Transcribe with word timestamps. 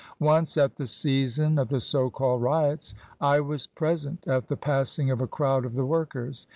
Once, 0.19 0.57
at 0.57 0.77
the 0.77 0.87
season 0.87 1.59
of 1.59 1.67
the 1.67 1.79
so 1.79 2.09
called 2.09 2.41
riots, 2.41 2.95
I 3.19 3.39
was 3.39 3.67
present 3.67 4.27
at 4.27 4.47
the 4.47 4.57
passing 4.57 5.11
of 5.11 5.21
a 5.21 5.27
crowd 5.27 5.63
of 5.63 5.75
the 5.75 5.85
workers. 5.85 6.47